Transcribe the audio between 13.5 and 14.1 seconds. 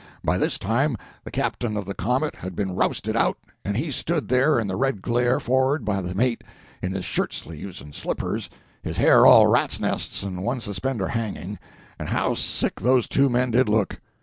did look!